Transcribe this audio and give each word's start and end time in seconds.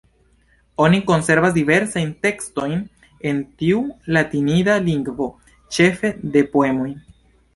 Oni 0.83 0.99
konservas 1.09 1.51
diversajn 1.57 2.13
tekstojn 2.25 2.79
en 3.33 3.43
tiu 3.63 3.83
latinida 4.17 4.77
lingvo, 4.89 5.27
ĉefe 5.77 6.11
de 6.37 6.43
poemoj. 6.57 6.91